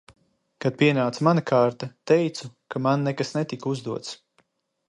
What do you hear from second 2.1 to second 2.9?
teicu, ka